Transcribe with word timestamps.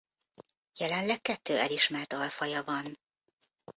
Jelenleg 0.75 1.21
kettő 1.21 1.57
elismert 1.57 2.13
alfaja 2.13 2.63
van. 2.63 2.97